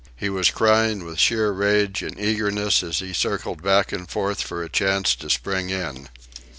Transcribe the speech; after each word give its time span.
He 0.15 0.31
was 0.31 0.49
crying 0.49 1.05
with 1.05 1.19
sheer 1.19 1.51
rage 1.51 2.01
and 2.01 2.19
eagerness 2.19 2.81
as 2.81 3.01
he 3.01 3.13
circled 3.13 3.61
back 3.61 3.91
and 3.91 4.09
forth 4.09 4.41
for 4.41 4.63
a 4.63 4.67
chance 4.67 5.13
to 5.17 5.29
spring 5.29 5.69
in. 5.69 6.09